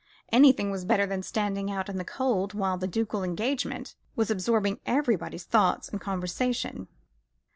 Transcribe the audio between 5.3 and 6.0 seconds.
thoughts